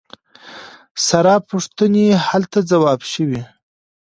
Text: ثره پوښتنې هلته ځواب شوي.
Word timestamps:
ثره 1.07 1.35
پوښتنې 1.49 2.05
هلته 2.27 2.59
ځواب 2.71 2.99
شوي. 3.11 3.41